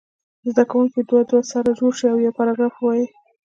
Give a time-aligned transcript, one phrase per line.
[0.51, 3.05] زده کوونکي دوه دوه سره جوړ شي او یو پاراګراف ووایي.